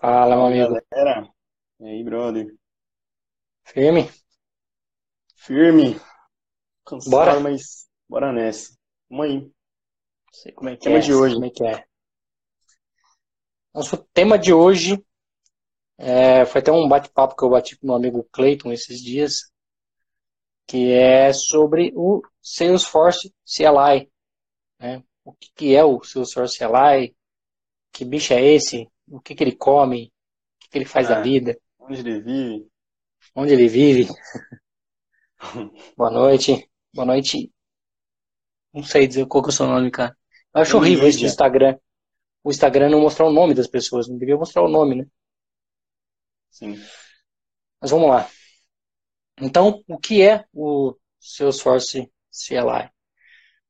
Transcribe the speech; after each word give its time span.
Fala, 0.00 0.36
meu 0.36 0.46
amigo. 0.46 0.80
galera. 0.90 1.28
E 1.80 1.86
aí, 1.86 2.04
brother? 2.04 2.54
Firme? 3.64 4.10
Firme. 5.36 6.00
Cansado, 6.84 7.10
Bora? 7.10 7.40
mas 7.40 7.88
bora 8.08 8.32
nessa. 8.32 8.76
Vamos 9.08 9.26
aí. 9.26 9.52
Sei 10.32 10.52
como 10.52 10.70
é 10.70 10.76
que 10.76 10.82
Tema 10.84 10.98
é, 10.98 11.00
de 11.00 11.14
hoje. 11.14 11.34
como 11.34 11.46
é 11.46 11.50
que 11.50 11.64
é. 11.64 11.84
Nosso 13.72 13.96
tema 14.12 14.38
de 14.38 14.52
hoje 14.52 15.04
é, 15.98 16.44
foi 16.44 16.60
até 16.60 16.70
um 16.72 16.88
bate-papo 16.88 17.36
que 17.36 17.44
eu 17.44 17.50
bati 17.50 17.76
com 17.78 17.86
meu 17.86 17.96
amigo 17.96 18.26
Clayton 18.32 18.72
esses 18.72 19.00
dias, 19.00 19.50
que 20.66 20.92
é 20.92 21.32
sobre 21.32 21.92
o 21.96 22.22
Salesforce 22.42 23.34
CLI, 23.44 24.10
né? 24.78 25.02
O 25.24 25.32
que 25.32 25.50
que 25.54 25.74
é 25.74 25.84
o 25.84 26.02
Salesforce 26.02 26.58
CLI? 26.58 27.16
Que 27.92 28.04
bicho 28.04 28.32
é 28.32 28.42
esse? 28.42 28.88
O 29.08 29.20
que 29.20 29.34
que 29.34 29.44
ele 29.44 29.56
come? 29.56 30.06
O 30.06 30.60
que 30.60 30.70
que 30.70 30.78
ele 30.78 30.84
faz 30.84 31.08
da 31.08 31.18
É. 31.18 31.22
vida? 31.22 31.58
Onde 31.78 32.00
ele 32.00 32.20
vive? 32.20 32.68
Onde 33.34 33.52
ele 33.52 33.68
vive? 33.68 34.08
Boa 35.96 36.10
noite. 36.10 36.68
Boa 36.92 37.06
noite. 37.06 37.52
Não 38.72 38.82
sei 38.82 39.06
dizer 39.06 39.26
qual 39.26 39.42
que 39.42 39.50
é 39.50 39.52
o 39.52 39.52
seu 39.52 39.66
nome, 39.66 39.90
cara. 39.90 40.16
Eu 40.54 40.62
acho 40.62 40.76
horrível 40.76 41.08
isso 41.08 41.20
do. 41.20 41.26
Instagram. 41.26 41.78
O 42.42 42.50
Instagram 42.50 42.90
não 42.90 43.00
mostrar 43.00 43.26
o 43.26 43.32
nome 43.32 43.54
das 43.54 43.68
pessoas. 43.68 44.08
Não 44.08 44.14
deveria 44.14 44.36
mostrar 44.36 44.62
o 44.62 44.68
nome, 44.68 44.96
né? 44.96 45.06
Sim. 46.50 46.78
Mas 47.80 47.90
vamos 47.90 48.08
lá. 48.08 48.28
Então, 49.40 49.82
o 49.88 49.98
que 49.98 50.22
é 50.22 50.44
o 50.52 50.96
Salesforce 51.18 52.10
CLI? 52.30 52.90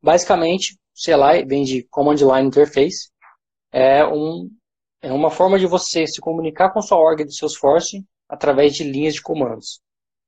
Basicamente, 0.02 0.78
CLI 0.94 1.44
vem 1.46 1.64
de 1.64 1.82
Command 1.84 2.16
Line 2.16 2.48
Interface. 2.48 3.10
É, 3.72 4.05
um, 4.06 4.50
é 5.08 5.12
uma 5.12 5.30
forma 5.30 5.58
de 5.58 5.66
você 5.66 6.06
se 6.06 6.20
comunicar 6.20 6.70
com 6.72 6.82
sua 6.82 6.98
org 6.98 7.24
do 7.24 7.32
Salesforce 7.32 8.04
através 8.28 8.74
de 8.74 8.84
linhas 8.84 9.14
de 9.14 9.22
comandos. 9.22 9.80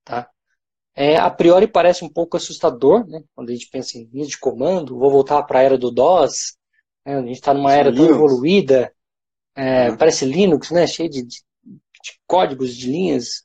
Tá? 0.05 0.31
É, 0.95 1.17
a 1.17 1.31
priori 1.31 1.67
parece 1.69 2.05
um 2.05 2.09
pouco 2.09 2.37
assustador, 2.37 3.07
né? 3.07 3.23
Quando 3.35 3.51
a 3.51 3.53
gente 3.53 3.69
pensa 3.71 3.99
em 3.99 4.05
linhas 4.13 4.29
de 4.29 4.39
comando, 4.39 4.99
vou 4.99 5.11
voltar 5.11 5.43
para 5.45 5.61
a 5.61 5.63
era 5.63 5.79
do 5.79 5.91
DOS, 5.91 6.57
né? 7.07 7.17
A 7.19 7.23
gente 7.23 7.33
está 7.35 7.53
numa 7.55 7.75
era 7.75 7.93
tão 7.95 8.09
Linux. 8.09 8.11
evoluída, 8.11 8.93
é, 9.57 9.91
Uhum. 9.91 9.97
parece 9.97 10.25
Linux, 10.25 10.71
né? 10.71 10.87
Cheio 10.87 11.11
de, 11.11 11.23
de- 11.23 11.45
de 12.05 12.21
códigos, 12.27 12.77
de 12.77 12.91
linhas. 12.91 13.45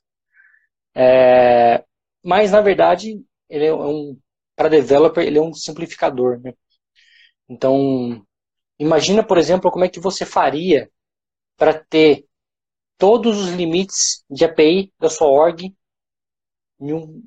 É, 0.94 1.84
mas, 2.24 2.50
na 2.52 2.60
verdade, 2.60 3.20
ele 3.48 3.66
é 3.66 3.74
um, 3.74 4.18
para 4.56 4.68
developer, 4.68 5.24
ele 5.24 5.38
é 5.38 5.42
um 5.42 5.52
simplificador, 5.54 6.40
né? 6.40 6.52
Então, 7.48 8.24
imagina, 8.78 9.24
por 9.26 9.38
exemplo, 9.38 9.70
como 9.70 9.84
é 9.84 9.90
que 9.90 10.00
você 10.00 10.26
faria 10.26 10.90
para 11.56 11.74
ter 11.74 12.26
todos 12.98 13.38
os 13.38 13.50
limites 13.50 14.24
de 14.30 14.44
API 14.44 14.92
da 14.98 15.08
sua 15.08 15.28
org 15.28 15.74
em, 16.80 16.92
um, 16.92 17.22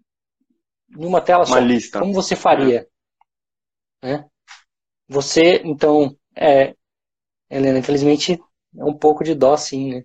tela 1.21 1.43
Uma 1.43 1.45
só. 1.45 1.59
lista. 1.59 1.99
Como 1.99 2.13
você 2.13 2.35
faria? 2.35 2.87
Né? 4.01 4.25
Você, 5.07 5.61
então, 5.63 6.17
é, 6.35 6.75
Helena, 7.49 7.79
infelizmente 7.79 8.39
é 8.77 8.83
um 8.83 8.97
pouco 8.97 9.23
de 9.23 9.35
dó, 9.35 9.55
sim, 9.55 9.95
né? 9.95 10.03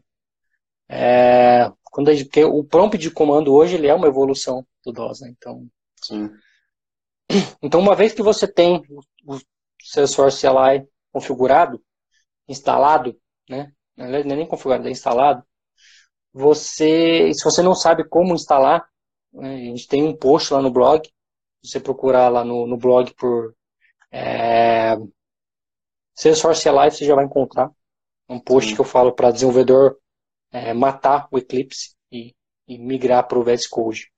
É, 0.88 1.70
quando 1.84 2.12
gente, 2.12 2.24
porque 2.24 2.44
o 2.44 2.64
prompt 2.64 2.98
de 2.98 3.10
comando 3.10 3.52
hoje 3.54 3.76
ele 3.76 3.86
é 3.86 3.94
uma 3.94 4.08
evolução 4.08 4.66
do 4.84 4.92
DOS, 4.92 5.20
né? 5.20 5.32
Então, 5.36 5.68
Sim. 6.02 6.30
então, 7.62 7.80
uma 7.80 7.94
vez 7.94 8.12
que 8.12 8.22
você 8.22 8.46
tem 8.46 8.82
o 8.90 9.00
o 9.26 9.38
Salesforce 9.82 10.40
CLI 10.40 10.88
configurado, 11.12 11.82
instalado, 12.48 13.18
né? 13.48 13.72
Não 14.08 14.18
é 14.18 14.22
nem 14.24 14.46
configurado, 14.46 14.88
é 14.88 14.90
instalado. 14.90 15.44
Você, 16.32 17.32
se 17.34 17.44
você 17.44 17.62
não 17.62 17.74
sabe 17.74 18.04
como 18.08 18.34
instalar, 18.34 18.88
né, 19.32 19.54
a 19.54 19.58
gente 19.58 19.86
tem 19.88 20.02
um 20.02 20.16
post 20.16 20.52
lá 20.52 20.62
no 20.62 20.70
blog. 20.70 21.06
Se 21.62 21.72
você 21.72 21.80
procurar 21.80 22.28
lá 22.28 22.44
no, 22.44 22.66
no 22.66 22.76
blog 22.76 23.12
por 23.14 23.54
é, 24.10 24.96
Salesforce 26.14 26.62
CLI, 26.62 26.90
você 26.90 27.04
já 27.04 27.14
vai 27.14 27.24
encontrar 27.24 27.70
um 28.28 28.38
post 28.38 28.70
Sim. 28.70 28.74
que 28.76 28.80
eu 28.80 28.84
falo 28.84 29.12
para 29.12 29.30
desenvolvedor 29.30 29.98
é, 30.52 30.72
matar 30.72 31.28
o 31.30 31.38
Eclipse 31.38 31.94
e, 32.10 32.34
e 32.66 32.78
migrar 32.78 33.26
para 33.26 33.38
o 33.38 33.44
VS 33.44 33.66
Code. 33.66 34.10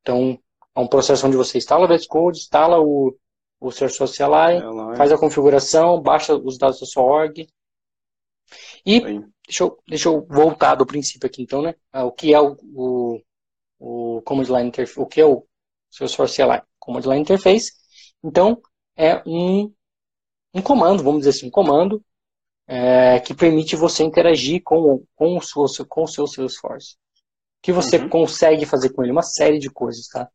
Então, 0.00 0.38
é 0.76 0.80
um 0.80 0.86
processo 0.86 1.26
onde 1.26 1.36
você 1.36 1.58
instala 1.58 1.84
o 1.84 1.88
VS 1.88 2.06
Code, 2.06 2.38
instala 2.38 2.78
o, 2.78 3.16
o 3.60 3.70
Salesforce 3.70 4.16
CLI, 4.16 4.58
Ela 4.62 4.96
faz 4.96 5.12
a 5.12 5.18
configuração, 5.18 6.00
baixa 6.00 6.34
os 6.34 6.58
dados 6.58 6.80
da 6.80 6.86
sua 6.86 7.02
org. 7.02 7.46
E 8.86 9.00
deixa 9.46 9.64
eu, 9.64 9.78
deixa 9.88 10.08
eu 10.08 10.26
voltar 10.28 10.74
do 10.74 10.86
princípio 10.86 11.26
aqui, 11.26 11.42
então, 11.42 11.62
né? 11.62 11.74
Ah, 11.92 12.04
O 12.04 12.12
que 12.12 12.32
é 12.34 12.40
o, 12.40 12.56
o, 12.74 13.20
o 13.78 14.22
Command 14.22 14.44
Line 14.44 14.68
Interface? 14.68 15.00
O 15.00 15.06
que 15.06 15.20
é 15.20 15.26
o 15.26 15.46
Salesforce 15.90 16.36
CLI? 16.36 16.62
Command 16.78 17.02
Line 17.02 17.20
Interface. 17.20 17.72
Então, 18.22 18.60
é 18.96 19.22
um, 19.26 19.72
um 20.54 20.62
comando, 20.62 21.02
vamos 21.04 21.20
dizer 21.20 21.30
assim, 21.30 21.48
um 21.48 21.50
comando 21.50 22.02
é, 22.86 23.20
que 23.20 23.34
permite 23.34 23.76
você 23.76 24.02
interagir 24.04 24.62
com, 24.64 25.04
com, 25.16 25.36
o 25.38 25.40
seu, 25.42 25.86
com 25.86 26.04
o 26.04 26.08
seu 26.08 26.26
Salesforce. 26.26 26.96
Que 27.62 27.72
você 27.72 27.98
Uhum. 27.98 28.08
consegue 28.10 28.66
fazer 28.66 28.90
com 28.92 29.02
ele? 29.02 29.12
Uma 29.12 29.22
série 29.22 29.58
de 29.58 29.70
coisas, 29.70 30.08
tá? 30.08 30.28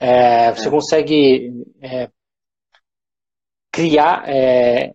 É, 0.00 0.52
você 0.54 0.68
É. 0.68 0.70
consegue 0.70 1.52
é, 1.80 2.10
criar 3.72 4.28
é, 4.28 4.94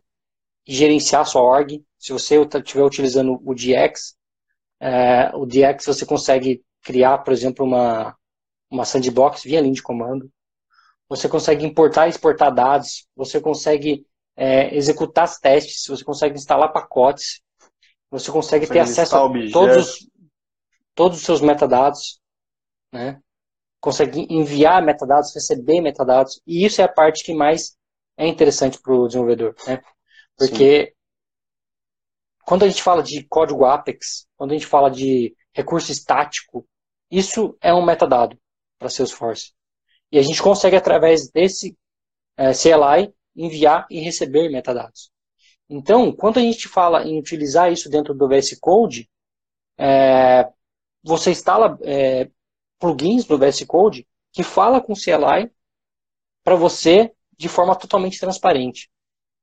e 0.68 0.74
gerenciar 0.75 1.24
a 1.24 1.25
sua 1.25 1.42
org. 1.44 1.84
Se 2.03 2.12
você 2.12 2.36
estiver 2.36 2.84
utilizando 2.84 3.41
o 3.46 3.56
DX, 3.56 4.18
é, 4.78 5.34
o 5.36 5.46
DX 5.46 5.86
você 5.86 6.06
consegue 6.06 6.62
criar, 6.81 7.19
por 7.19 7.31
exemplo, 7.31 7.66
uma, 7.66 8.14
uma 8.69 8.84
sandbox 8.84 9.44
via 9.44 9.62
linha 9.62 9.74
de 9.74 9.81
comando. 9.81 10.30
Você 11.08 11.30
consegue 11.30 11.66
importar 11.66 12.08
e 12.08 12.09
exportar 12.09 12.53
dados. 12.53 13.08
Você 13.16 13.40
consegue 13.40 14.06
é, 14.36 14.75
executar 14.75 15.24
os 15.24 15.38
testes. 15.38 15.86
Você 15.88 16.03
consegue 16.03 16.36
instalar 16.36 16.74
pacotes. 16.74 17.42
Você 18.12 18.30
consegue 18.30 18.68
ter 18.68 18.80
Consegue 18.80 18.92
acesso 18.92 19.16
a 19.16 19.19
todos, 19.53 20.09
todos 20.94 21.19
os 21.19 21.24
seus 21.24 21.40
metadados. 21.40 22.19
Né? 22.92 23.18
Consegue 23.80 24.28
enviar 24.30 24.84
metadados, 24.84 25.34
receber 25.34 25.80
metadados. 25.80 26.42
E 26.46 26.66
isso 26.66 26.81
é 26.81 26.84
a 26.84 26.92
parte 26.92 27.24
que 27.24 27.34
mais 27.34 27.78
é 28.18 28.28
interessante 28.28 28.78
para 28.81 28.94
o 28.94 29.08
desenvolvedor. 29.08 29.56
Né? 29.66 29.81
Sim. 30.88 30.94
Quando 32.53 32.66
a 32.66 32.69
gente 32.69 32.84
fala 32.84 33.02
de 33.02 33.24
código 33.24 33.66
Apex, 33.66 34.28
quando 34.38 34.52
a 34.52 34.53
gente 34.53 34.68
fala 34.68 34.91
de 34.91 35.36
recurso 35.56 35.91
estático, 35.91 36.64
isso 37.09 37.58
é 37.59 37.74
um 37.74 37.84
metadado 37.84 38.38
para 38.78 38.90
Salesforce. 38.90 39.53
E 40.12 40.19
a 40.19 40.22
gente 40.22 40.40
consegue, 40.40 40.75
através 40.75 41.31
desse 41.31 41.75
eh, 42.38 42.52
CLI, 42.52 43.12
enviar 43.36 43.88
e 43.90 44.00
receber 44.02 44.50
metadados. 44.50 45.09
Então, 45.68 46.12
quando 46.12 46.38
a 46.38 46.42
gente 46.44 46.68
fala 46.68 47.03
em 47.03 47.18
utilizar 47.18 47.72
isso 47.72 47.90
dentro 47.90 48.13
do 48.13 48.28
VS 48.28 48.56
Code, 48.59 49.09
eh, 49.80 50.47
você 51.02 51.31
instala 51.31 51.75
eh, 51.81 52.30
plugins 52.78 53.28
no 53.28 53.40
VS 53.40 53.63
Code 53.66 54.08
que 54.31 54.44
fala 54.44 54.80
com 54.80 54.94
o 54.94 54.96
CLI 54.96 55.52
para 56.44 56.53
você 56.53 57.16
de 57.36 57.50
forma 57.50 57.75
totalmente 57.75 58.19
transparente 58.19 58.92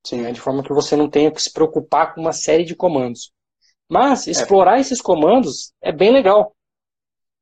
Sim. 0.04 0.22
né, 0.22 0.32
de 0.32 0.40
forma 0.40 0.62
que 0.62 0.72
você 0.72 0.96
não 0.96 1.08
tenha 1.08 1.30
que 1.30 1.42
se 1.42 1.52
preocupar 1.52 2.14
com 2.14 2.20
uma 2.20 2.32
série 2.32 2.64
de 2.64 2.74
comandos. 2.74 3.32
Mas 3.88 4.26
explorar 4.26 4.78
esses 4.78 5.00
comandos 5.00 5.72
é 5.82 5.92
bem 5.92 6.12
legal, 6.12 6.54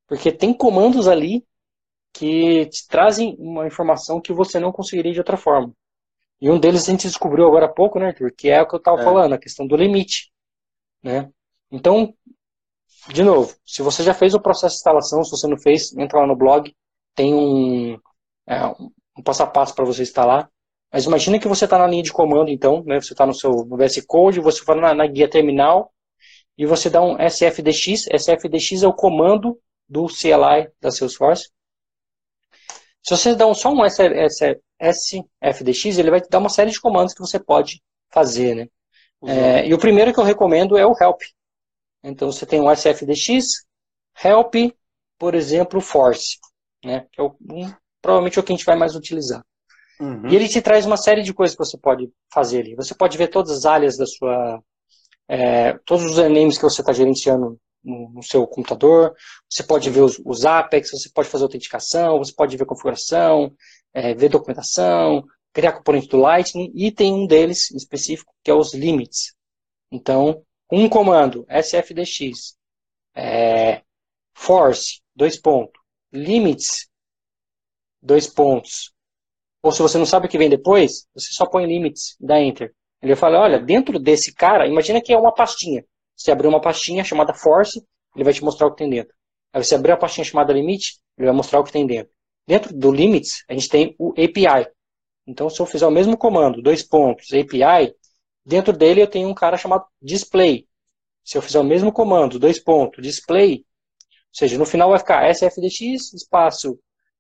porque 0.07 0.33
tem 0.33 0.55
comandos 0.55 1.07
ali 1.07 1.45
que 2.13 2.67
te 2.67 2.87
trazem 2.89 3.37
uma 3.39 3.67
informação 3.67 4.21
que 4.21 4.33
você 4.33 4.59
não 4.59 4.73
conseguiria 4.73 5.13
de 5.13 5.19
outra 5.19 5.37
forma. 5.37 5.73
E 6.41 6.51
um 6.51 6.59
deles 6.59 6.89
a 6.89 6.91
gente 6.91 7.07
descobriu 7.07 7.47
agora 7.47 7.67
há 7.67 7.73
pouco, 7.73 7.99
né, 7.99 8.09
Arthur? 8.09 8.33
Que 8.33 8.49
é 8.49 8.63
o 8.63 8.67
que 8.67 8.75
eu 8.75 8.79
estava 8.79 9.01
É. 9.01 9.05
falando, 9.05 9.33
a 9.35 9.39
questão 9.39 9.67
do 9.67 9.77
limite. 9.77 10.33
Né? 11.03 11.31
Então, 11.71 12.15
de 13.09 13.23
novo, 13.23 13.55
se 13.65 13.83
você 13.83 14.03
já 14.03 14.15
fez 14.15 14.35
o 14.35 14.41
processo 14.41 14.75
de 14.75 14.79
instalação, 14.79 15.23
se 15.25 15.31
você 15.31 15.47
não 15.47 15.59
fez, 15.59 15.97
entra 15.97 16.21
lá 16.21 16.27
no 16.27 16.37
blog, 16.37 16.75
tem 17.15 17.35
um, 17.35 17.99
é, 18.47 18.67
um 19.17 19.23
passo 19.25 19.43
a 19.43 19.47
passo 19.47 19.75
para 19.75 19.85
você 19.85 20.03
instalar. 20.03 20.51
Mas 20.93 21.05
imagina 21.05 21.39
que 21.39 21.49
você 21.49 21.65
está 21.65 21.79
na 21.79 21.87
linha 21.87 22.03
de 22.03 22.13
comando, 22.13 22.51
então, 22.51 22.83
né? 22.85 23.01
Você 23.01 23.13
está 23.13 23.27
no 23.27 23.35
seu 23.35 23.65
no 23.65 23.77
VS 23.77 24.05
Code, 24.07 24.41
você 24.41 24.65
vai 24.65 24.81
na, 24.81 24.95
na 24.95 25.07
guia 25.07 25.29
terminal 25.29 25.93
e 26.57 26.67
você 26.67 26.89
dá 26.89 27.03
um 27.03 27.17
SFDX. 27.19 28.07
SFDX 28.11 28.83
é 28.83 28.89
o 28.89 28.93
comando 28.93 29.59
do 29.89 30.07
CLI 30.07 30.71
da 30.81 30.91
Salesforce. 30.91 31.51
Se 33.03 33.17
você 33.17 33.35
dá 33.35 33.47
um, 33.47 33.55
só 33.55 33.71
um 33.71 33.85
SFDX, 33.85 35.99
ele 35.99 36.11
vai 36.11 36.21
te 36.21 36.29
dar 36.29 36.39
uma 36.39 36.49
série 36.49 36.71
de 36.71 36.81
comandos 36.81 37.15
que 37.15 37.21
você 37.21 37.39
pode 37.39 37.83
fazer, 38.11 38.55
né? 38.55 38.69
É, 39.27 39.67
e 39.67 39.75
o 39.75 39.79
primeiro 39.79 40.13
que 40.13 40.21
eu 40.21 40.25
recomendo 40.25 40.77
é 40.77 40.87
o 40.87 40.95
help. 40.99 41.23
Então 42.03 42.31
você 42.31 42.47
tem 42.47 42.61
o 42.61 42.71
SFDX, 42.71 43.67
help, 44.23 44.55
por 45.19 45.35
exemplo, 45.35 45.81
force, 45.81 46.39
né? 46.85 47.07
Que 47.13 47.21
é 47.21 47.25
o, 47.25 47.35
um, 47.51 47.73
provavelmente 48.01 48.39
é 48.39 48.41
o 48.41 48.45
que 48.45 48.53
a 48.53 48.57
gente 48.57 48.67
vai 48.67 48.77
mais 48.77 48.95
utilizar. 48.95 49.45
Uhum. 50.01 50.29
E 50.29 50.37
ele 50.37 50.49
te 50.49 50.63
traz 50.63 50.87
uma 50.87 50.97
série 50.97 51.23
de 51.23 51.35
coisas 51.35 51.57
que 51.57 51.65
você 51.65 51.77
pode 51.79 52.11
fazer 52.33 52.61
ali. 52.61 52.75
Você 52.77 52.95
pode 52.95 53.19
ver 53.19 53.29
todas 53.29 53.51
as 53.51 53.67
áreas 53.67 53.97
da 53.97 54.07
sua. 54.07 54.63
é, 55.29 55.75
todos 55.85 56.05
os 56.05 56.17
names 56.17 56.57
que 56.57 56.65
você 56.65 56.81
está 56.81 56.93
gerenciando 56.93 57.59
no, 57.83 58.11
no 58.11 58.23
seu 58.23 58.47
computador, 58.47 59.15
você 59.51 59.63
pode 59.63 59.91
ver 59.91 60.03
os, 60.03 60.21
os 60.25 60.45
Apex, 60.45 60.91
você 60.91 61.11
pode 61.13 61.29
fazer 61.29 61.45
autenticação, 61.45 62.19
você 62.19 62.33
pode 62.33 62.57
ver 62.57 62.67
configuração, 62.67 63.53
é, 63.93 64.15
ver 64.15 64.29
documentação, 64.29 65.25
criar 65.53 65.73
componente 65.73 66.09
do 66.09 66.19
Lightning, 66.19 66.71
e 66.75 66.93
tem 66.93 67.13
um 67.13 67.27
deles 67.27 67.71
específico, 67.73 68.33
que 68.43 68.51
é 68.51 68.55
os 68.55 68.75
limits. 68.75 69.35
Então, 69.91 70.43
um 70.71 70.89
comando, 70.89 71.47
sfdx, 71.49 72.57
é, 73.15 73.83
force, 74.35 75.01
dois 75.15 75.41
pontos, 75.41 75.81
limits, 76.13 76.89
dois 78.01 78.27
pontos, 78.27 78.93
ou 79.63 79.73
se 79.73 79.83
você 79.83 79.99
não 79.99 80.07
sabe 80.07 80.27
o 80.27 80.29
que 80.29 80.39
vem 80.39 80.49
depois, 80.49 81.07
você 81.15 81.29
só 81.33 81.47
põe 81.47 81.67
limits 81.67 82.17
e 82.21 82.27
dá 82.27 82.41
enter. 82.41 82.75
Ele 83.03 83.15
vai 83.15 83.21
falar, 83.21 83.41
olha, 83.41 83.59
dentro 83.59 83.99
desse 83.99 84.35
cara, 84.35 84.67
imagina 84.67 85.01
que 85.01 85.13
é 85.13 85.19
uma 85.19 85.33
pastinha. 85.33 85.85
Você 86.17 86.31
abrir 86.31 86.49
uma 86.49 86.61
pastinha 86.61 87.05
chamada 87.05 87.33
force, 87.33 87.85
ele 88.15 88.25
vai 88.25 88.33
te 88.33 88.43
mostrar 88.43 88.67
o 88.67 88.71
que 88.71 88.79
tem 88.79 88.91
dentro. 88.91 89.15
Aí 89.53 89.63
você 89.63 89.75
abrir 89.75 89.93
a 89.93 89.97
pastinha 89.97 90.25
chamada 90.25 90.53
limit, 90.53 90.99
ele 91.17 91.27
vai 91.27 91.35
mostrar 91.35 91.61
o 91.61 91.65
que 91.65 91.73
tem 91.73 91.87
dentro. 91.87 92.13
Dentro 92.47 92.75
do 92.75 92.91
limits, 92.91 93.45
a 93.49 93.55
gente 93.55 93.69
tem 93.69 93.95
o 93.99 94.11
API. 94.13 94.69
Então, 95.27 95.51
se 95.51 95.61
eu 95.61 95.67
fizer 95.67 95.87
o 95.87 95.91
mesmo 95.91 96.17
comando, 96.17 96.63
dois 96.63 96.83
pontos, 96.83 97.29
API, 97.33 97.95
dentro 98.45 98.73
dele 98.73 99.03
eu 99.03 99.07
tenho 99.07 99.29
um 99.29 99.35
cara 99.35 99.57
chamado 99.57 99.85
display. 100.01 100.67
Se 101.23 101.37
eu 101.37 101.43
fizer 101.43 101.61
o 101.61 101.65
mesmo 101.65 101.93
comando, 101.93 102.39
dois 102.39 102.59
pontos, 102.59 103.03
display, 103.03 103.59
ou 103.59 104.33
seja, 104.33 104.59
no 104.59 104.65
final 104.65 104.91
vai 104.91 104.99
ficar 104.99 105.29
sfdx, 105.31 106.15
espaço 106.15 106.79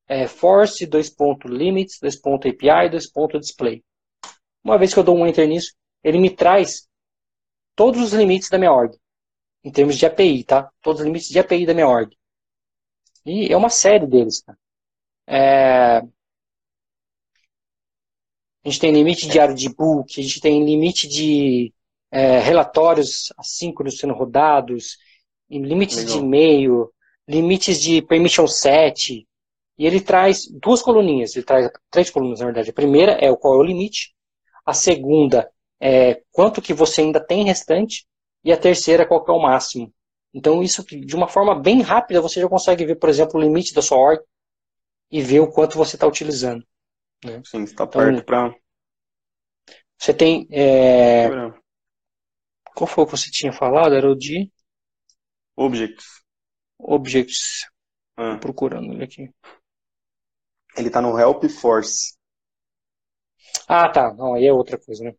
é, 0.08 0.26
force, 0.26 0.86
dois 0.86 1.10
pontos 1.10 1.50
limits, 1.50 1.98
dois 2.00 2.16
pontos 2.16 2.50
API, 2.50 2.90
dois 2.90 3.06
pontos 3.06 3.40
display. 3.40 3.84
Uma 4.64 4.78
vez 4.78 4.92
que 4.92 4.98
eu 4.98 5.04
dou 5.04 5.16
um 5.16 5.26
enter 5.26 5.46
nisso, 5.46 5.74
ele 6.02 6.18
me 6.18 6.30
traz 6.30 6.88
todos 7.76 8.00
os 8.02 8.12
limites 8.12 8.48
da 8.48 8.58
minha 8.58 8.72
org. 8.72 8.96
Em 9.62 9.70
termos 9.70 9.96
de 9.96 10.06
API, 10.06 10.44
tá? 10.44 10.70
Todos 10.82 11.00
os 11.00 11.06
limites 11.06 11.28
de 11.28 11.38
API 11.38 11.66
da 11.66 11.74
minha 11.74 11.88
org. 11.88 12.16
E 13.26 13.52
é 13.52 13.56
uma 13.56 13.68
série 13.68 14.06
deles. 14.06 14.42
É... 15.26 15.98
A 18.64 18.68
gente 18.68 18.80
tem 18.80 18.92
limite 18.92 19.28
diário 19.28 19.54
de 19.54 19.68
book, 19.68 20.18
a 20.18 20.22
gente 20.22 20.40
tem 20.40 20.64
limite 20.64 21.06
de 21.06 21.72
é, 22.10 22.38
relatórios 22.38 23.32
assíncronos 23.36 23.98
sendo 23.98 24.14
rodados, 24.14 24.98
limites 25.48 25.98
Legal. 25.98 26.12
de 26.12 26.18
e-mail, 26.18 26.92
limites 27.26 27.80
de 27.80 28.02
permission 28.02 28.46
set. 28.46 29.26
E 29.78 29.86
ele 29.86 30.00
traz 30.00 30.48
duas 30.50 30.82
coluninhas, 30.82 31.36
ele 31.36 31.44
traz 31.44 31.70
três 31.90 32.10
colunas, 32.10 32.40
na 32.40 32.46
verdade. 32.46 32.70
A 32.70 32.74
primeira 32.74 33.12
é 33.12 33.30
o 33.30 33.36
qual 33.36 33.54
é 33.54 33.58
o 33.58 33.62
limite, 33.62 34.14
a 34.66 34.74
segunda 34.74 35.50
é 35.80 36.20
quanto 36.32 36.60
que 36.60 36.74
você 36.74 37.02
ainda 37.02 37.24
tem 37.24 37.44
restante, 37.44 38.06
e 38.42 38.52
a 38.52 38.56
terceira 38.56 39.06
qual 39.06 39.24
é 39.28 39.32
o 39.32 39.40
máximo. 39.40 39.92
Então, 40.34 40.62
isso 40.62 40.84
de 40.84 41.14
uma 41.14 41.28
forma 41.28 41.54
bem 41.54 41.80
rápida, 41.80 42.20
você 42.20 42.40
já 42.40 42.48
consegue 42.48 42.84
ver, 42.84 42.96
por 42.96 43.08
exemplo, 43.08 43.38
o 43.38 43.42
limite 43.42 43.72
da 43.72 43.80
sua 43.80 43.98
org 43.98 44.22
e 45.10 45.22
ver 45.22 45.40
o 45.40 45.50
quanto 45.50 45.78
você 45.78 45.96
está 45.96 46.06
utilizando. 46.06 46.64
Né? 47.24 47.40
Sim, 47.44 47.62
está 47.62 47.84
então, 47.84 48.02
perto 48.02 48.24
para. 48.24 48.54
Você 49.96 50.12
tem. 50.12 50.46
É... 50.50 51.28
Qual 52.74 52.86
foi 52.86 53.04
o 53.04 53.06
que 53.06 53.16
você 53.16 53.30
tinha 53.30 53.52
falado? 53.52 53.94
Era 53.94 54.08
o 54.08 54.16
de. 54.16 54.50
Objects. 55.56 56.22
Objects. 56.78 57.64
Ah. 58.20 58.36
procurando 58.36 58.92
ele 58.92 59.04
aqui. 59.04 59.30
Ele 60.78 60.88
está 60.88 61.00
no 61.00 61.18
Help 61.18 61.44
Force. 61.44 62.14
Ah, 63.66 63.88
tá. 63.88 64.14
Não, 64.14 64.34
aí 64.34 64.46
é 64.46 64.52
outra 64.52 64.78
coisa, 64.78 65.04
né? 65.04 65.14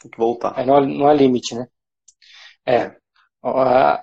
Tem 0.00 0.10
que 0.10 0.18
voltar. 0.18 0.52
Aí 0.56 0.66
não 0.66 0.76
há, 0.76 0.80
não 0.80 1.06
há 1.08 1.12
limite, 1.12 1.54
né? 1.54 1.66
É. 2.66 2.94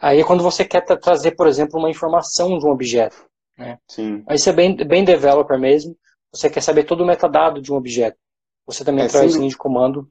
Aí 0.01 0.19
é 0.19 0.23
quando 0.23 0.43
você 0.43 0.65
quer 0.65 0.81
trazer, 0.81 1.31
por 1.31 1.47
exemplo, 1.47 1.79
uma 1.79 1.89
informação 1.89 2.57
de 2.57 2.65
um 2.65 2.69
objeto. 2.69 3.25
Né? 3.57 3.77
Sim. 3.87 4.23
Aí 4.27 4.37
você 4.37 4.49
é 4.49 4.53
bem, 4.53 4.75
bem 4.75 5.03
developer 5.03 5.59
mesmo. 5.59 5.95
Você 6.31 6.49
quer 6.49 6.61
saber 6.61 6.83
todo 6.83 7.01
o 7.01 7.05
metadado 7.05 7.61
de 7.61 7.71
um 7.71 7.75
objeto. 7.75 8.17
Você 8.65 8.83
também, 8.83 9.03
é, 9.03 9.07
através 9.07 9.39
de 9.39 9.57
comando, 9.57 10.09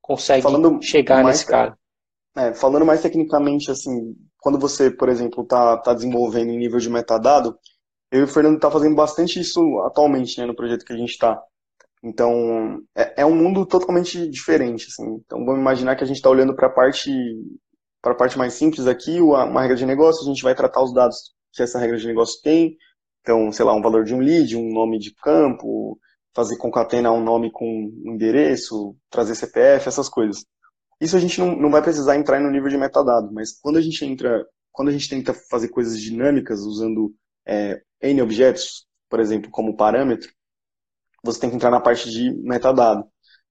consegue 0.00 0.42
falando 0.42 0.80
chegar 0.82 1.22
mais, 1.22 1.38
nesse 1.38 1.46
cara. 1.46 1.76
É, 2.36 2.54
falando 2.54 2.86
mais 2.86 3.02
tecnicamente, 3.02 3.70
assim, 3.70 4.14
quando 4.38 4.58
você, 4.58 4.90
por 4.90 5.08
exemplo, 5.08 5.42
está 5.42 5.76
tá 5.78 5.92
desenvolvendo 5.92 6.50
em 6.50 6.58
nível 6.58 6.78
de 6.78 6.88
metadado, 6.88 7.58
eu 8.10 8.20
e 8.20 8.22
o 8.24 8.28
Fernando 8.28 8.58
tá 8.58 8.70
fazendo 8.70 8.94
bastante 8.94 9.40
isso 9.40 9.60
atualmente, 9.80 10.38
né, 10.38 10.46
no 10.46 10.54
projeto 10.54 10.84
que 10.84 10.92
a 10.92 10.96
gente 10.96 11.10
está. 11.10 11.40
Então, 12.02 12.80
é, 12.94 13.22
é, 13.22 13.26
um 13.26 13.34
mundo 13.34 13.66
totalmente 13.66 14.28
diferente, 14.28 14.86
assim. 14.88 15.20
Então, 15.24 15.44
vamos 15.44 15.60
imaginar 15.60 15.96
que 15.96 16.04
a 16.04 16.06
gente 16.06 16.16
está 16.16 16.30
olhando 16.30 16.54
para 16.54 16.68
a 16.68 16.70
parte 16.70 17.10
para 18.02 18.12
a 18.12 18.16
parte 18.16 18.38
mais 18.38 18.54
simples 18.54 18.86
aqui, 18.86 19.20
uma 19.20 19.60
regra 19.60 19.76
de 19.76 19.84
negócio, 19.84 20.22
a 20.22 20.26
gente 20.26 20.42
vai 20.42 20.54
tratar 20.54 20.80
os 20.80 20.94
dados 20.94 21.34
que 21.52 21.60
essa 21.60 21.76
regra 21.76 21.96
de 21.96 22.06
negócio 22.06 22.40
tem. 22.40 22.76
Então, 23.20 23.50
sei 23.50 23.64
lá, 23.64 23.74
um 23.74 23.82
valor 23.82 24.04
de 24.04 24.14
um 24.14 24.20
lead, 24.20 24.56
um 24.56 24.72
nome 24.72 25.00
de 25.00 25.12
campo, 25.14 25.98
fazer 26.32 26.56
concatenar 26.56 27.12
um 27.12 27.24
nome 27.24 27.50
com 27.50 27.66
um 27.66 28.12
endereço, 28.12 28.94
trazer 29.10 29.34
CPF, 29.34 29.88
essas 29.88 30.08
coisas. 30.08 30.44
Isso 31.00 31.16
a 31.16 31.18
gente 31.18 31.40
não, 31.40 31.56
não 31.56 31.70
vai 31.70 31.82
precisar 31.82 32.16
entrar 32.16 32.40
no 32.40 32.50
nível 32.50 32.68
de 32.68 32.78
metadado, 32.78 33.32
mas 33.32 33.58
quando 33.60 33.78
a 33.78 33.80
gente 33.80 34.04
entra, 34.04 34.46
quando 34.70 34.88
a 34.88 34.92
gente 34.92 35.08
tenta 35.08 35.34
fazer 35.50 35.68
coisas 35.68 36.00
dinâmicas 36.00 36.60
usando 36.60 37.12
é, 37.46 37.82
N 38.02 38.22
objetos, 38.22 38.86
por 39.08 39.20
exemplo, 39.20 39.50
como 39.50 39.76
parâmetro, 39.76 40.30
você 41.22 41.40
tem 41.40 41.50
que 41.50 41.56
entrar 41.56 41.70
na 41.70 41.80
parte 41.80 42.10
de 42.10 42.32
metadado. 42.42 43.06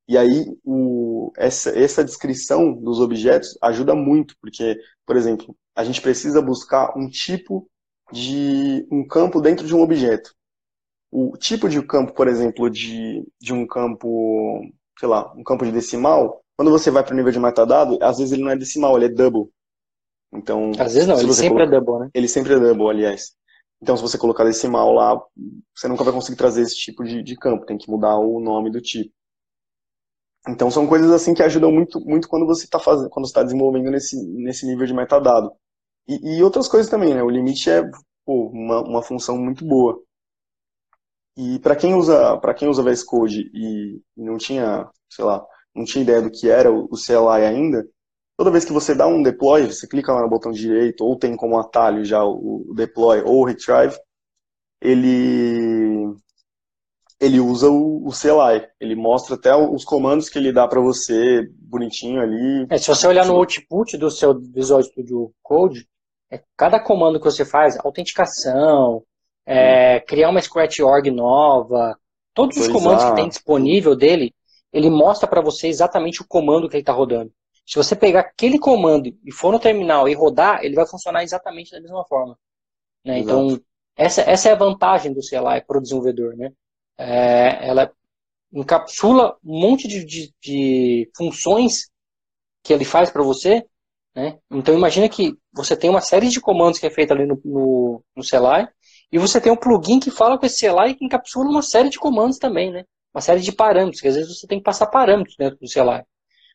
E 0.07 0.17
aí, 0.17 0.45
o, 0.63 1.31
essa, 1.35 1.77
essa 1.77 2.03
descrição 2.03 2.73
dos 2.73 2.99
objetos 2.99 3.57
ajuda 3.61 3.95
muito, 3.95 4.35
porque, 4.39 4.77
por 5.05 5.17
exemplo, 5.17 5.55
a 5.75 5.83
gente 5.83 6.01
precisa 6.01 6.41
buscar 6.41 6.95
um 6.95 7.09
tipo 7.09 7.67
de 8.11 8.87
um 8.91 9.05
campo 9.05 9.41
dentro 9.41 9.65
de 9.65 9.73
um 9.75 9.81
objeto. 9.81 10.33
O 11.11 11.35
tipo 11.37 11.67
de 11.67 11.81
campo, 11.81 12.13
por 12.13 12.27
exemplo, 12.27 12.69
de, 12.69 13.25
de 13.41 13.53
um 13.53 13.65
campo, 13.65 14.61
sei 14.99 15.07
lá, 15.07 15.33
um 15.33 15.43
campo 15.43 15.65
de 15.65 15.71
decimal, 15.71 16.43
quando 16.55 16.71
você 16.71 16.91
vai 16.91 17.03
para 17.03 17.13
o 17.13 17.17
nível 17.17 17.31
de 17.31 17.39
metadado, 17.39 17.97
às 18.01 18.17
vezes 18.17 18.33
ele 18.33 18.43
não 18.43 18.51
é 18.51 18.55
decimal, 18.55 18.95
ele 18.95 19.05
é 19.05 19.09
double. 19.09 19.49
Então, 20.33 20.71
às 20.77 20.93
vezes 20.93 21.07
não, 21.07 21.19
ele 21.19 21.33
sempre 21.33 21.63
é 21.63 21.67
double, 21.67 21.99
né? 21.99 22.09
Ele 22.13 22.27
sempre 22.27 22.53
é 22.53 22.59
double, 22.59 22.89
aliás. 22.89 23.33
Então, 23.81 23.95
se 23.95 24.01
você 24.01 24.17
colocar 24.17 24.43
decimal 24.43 24.91
lá, 24.93 25.21
você 25.75 25.87
nunca 25.87 26.03
vai 26.03 26.13
conseguir 26.13 26.37
trazer 26.37 26.61
esse 26.61 26.75
tipo 26.75 27.03
de, 27.03 27.21
de 27.21 27.35
campo, 27.35 27.65
tem 27.65 27.77
que 27.77 27.89
mudar 27.89 28.17
o 28.17 28.39
nome 28.39 28.71
do 28.71 28.81
tipo. 28.81 29.13
Então, 30.47 30.69
são 30.69 30.87
coisas 30.87 31.11
assim 31.11 31.33
que 31.33 31.41
ajudam 31.43 31.71
muito, 31.71 31.99
muito 32.01 32.27
quando 32.27 32.45
você 32.45 32.65
está 32.65 32.79
fazendo, 32.79 33.09
quando 33.09 33.25
está 33.25 33.43
desenvolvendo 33.43 33.89
nesse, 33.89 34.15
nesse 34.35 34.65
nível 34.65 34.85
de 34.85 34.93
metadado. 34.93 35.51
E, 36.07 36.37
e, 36.37 36.43
outras 36.43 36.67
coisas 36.67 36.89
também, 36.89 37.13
né? 37.15 37.23
O 37.23 37.29
limite 37.29 37.69
é 37.69 37.81
pô, 38.25 38.49
uma, 38.49 38.81
uma 38.81 39.03
função 39.03 39.37
muito 39.37 39.65
boa. 39.65 39.99
E 41.37 41.59
para 41.59 41.75
quem 41.75 41.93
usa, 41.95 42.37
para 42.37 42.53
quem 42.53 42.67
usa 42.69 42.83
VS 42.83 43.03
Code 43.03 43.49
e 43.53 44.01
não 44.15 44.37
tinha, 44.37 44.89
sei 45.09 45.25
lá, 45.25 45.45
não 45.75 45.83
tinha 45.83 46.03
ideia 46.03 46.21
do 46.21 46.31
que 46.31 46.49
era 46.49 46.71
o 46.71 46.89
CLI 46.89 47.45
ainda, 47.45 47.85
toda 48.37 48.51
vez 48.51 48.65
que 48.65 48.73
você 48.73 48.93
dá 48.93 49.07
um 49.07 49.23
deploy, 49.23 49.65
você 49.65 49.87
clica 49.87 50.13
lá 50.13 50.21
no 50.21 50.29
botão 50.29 50.51
direito, 50.51 51.03
ou 51.03 51.17
tem 51.17 51.35
como 51.35 51.57
atalho 51.57 52.03
já 52.03 52.23
o 52.23 52.73
deploy 52.75 53.21
ou 53.21 53.41
o 53.41 53.45
retrieve, 53.45 53.97
ele 54.81 56.15
ele 57.19 57.39
usa 57.39 57.69
o, 57.69 58.07
o 58.07 58.11
CLI. 58.11 58.67
Ele 58.79 58.95
mostra 58.95 59.35
até 59.35 59.55
os 59.55 59.85
comandos 59.85 60.29
que 60.29 60.37
ele 60.37 60.51
dá 60.51 60.67
para 60.67 60.81
você 60.81 61.47
bonitinho 61.59 62.21
ali. 62.21 62.67
É, 62.69 62.77
se 62.77 62.87
você 62.87 63.07
olhar 63.07 63.25
no 63.25 63.35
output 63.35 63.97
do 63.97 64.11
seu 64.11 64.37
Visual 64.39 64.83
Studio 64.83 65.33
Code, 65.41 65.87
é, 66.29 66.41
cada 66.57 66.79
comando 66.79 67.19
que 67.19 67.25
você 67.25 67.45
faz, 67.45 67.77
autenticação, 67.79 69.01
é, 69.45 69.99
criar 70.01 70.29
uma 70.29 70.41
Scratch 70.41 70.79
org 70.79 71.09
nova, 71.09 71.97
todos 72.33 72.57
os 72.57 72.67
comandos 72.67 73.05
que 73.05 73.15
tem 73.15 73.29
disponível 73.29 73.95
dele, 73.95 74.33
ele 74.73 74.89
mostra 74.89 75.27
para 75.27 75.41
você 75.41 75.67
exatamente 75.67 76.21
o 76.21 76.27
comando 76.27 76.67
que 76.67 76.75
ele 76.75 76.81
está 76.81 76.91
rodando. 76.91 77.31
Se 77.65 77.75
você 77.75 77.95
pegar 77.95 78.21
aquele 78.21 78.59
comando 78.59 79.15
e 79.25 79.31
for 79.31 79.51
no 79.51 79.59
terminal 79.59 80.07
e 80.07 80.13
rodar, 80.13 80.63
ele 80.63 80.75
vai 80.75 80.85
funcionar 80.85 81.23
exatamente 81.23 81.71
da 81.71 81.81
mesma 81.81 82.05
forma. 82.05 82.37
Né? 83.03 83.19
Então, 83.19 83.59
essa, 83.95 84.21
essa 84.21 84.49
é 84.49 84.51
a 84.51 84.57
vantagem 84.57 85.13
do 85.13 85.21
CLI 85.21 85.61
para 85.65 85.77
o 85.77 85.81
desenvolvedor. 85.81 86.35
Né? 86.35 86.51
É, 86.97 87.67
ela 87.67 87.91
encapsula 88.53 89.35
um 89.43 89.59
monte 89.59 89.87
de, 89.87 90.05
de, 90.05 90.33
de 90.41 91.11
funções 91.15 91.89
que 92.63 92.71
ele 92.71 92.85
faz 92.85 93.09
para 93.09 93.23
você. 93.23 93.65
Né? 94.15 94.37
Então, 94.51 94.75
imagina 94.75 95.09
que 95.09 95.37
você 95.51 95.75
tem 95.75 95.89
uma 95.89 96.01
série 96.01 96.29
de 96.29 96.39
comandos 96.39 96.79
que 96.79 96.85
é 96.85 96.89
feita 96.91 97.13
ali 97.13 97.25
no, 97.25 97.39
no, 97.43 98.03
no 98.15 98.23
CLI 98.23 98.67
e 99.11 99.17
você 99.17 99.41
tem 99.41 99.51
um 99.51 99.57
plugin 99.57 99.99
que 99.99 100.11
fala 100.11 100.37
com 100.37 100.45
esse 100.45 100.67
CLI 100.67 100.91
e 100.91 100.95
que 100.95 101.05
encapsula 101.05 101.49
uma 101.49 101.61
série 101.61 101.89
de 101.89 101.97
comandos 101.97 102.37
também, 102.37 102.71
né? 102.71 102.83
Uma 103.13 103.21
série 103.21 103.39
de 103.39 103.51
parâmetros, 103.51 104.01
que 104.01 104.07
às 104.07 104.15
vezes 104.15 104.39
você 104.39 104.47
tem 104.47 104.57
que 104.57 104.63
passar 104.63 104.87
parâmetros 104.87 105.35
dentro 105.37 105.57
do 105.59 105.71
CLI. 105.71 106.03